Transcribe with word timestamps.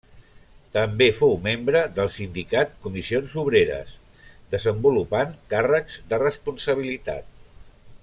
També 0.77 1.07
fou 1.17 1.35
membre 1.43 1.83
del 1.99 2.09
sindicat 2.15 2.73
Comissions 2.87 3.37
Obreres, 3.43 3.95
desenvolupant 4.57 5.39
càrrecs 5.55 6.03
de 6.15 6.25
responsabilitat. 6.27 7.35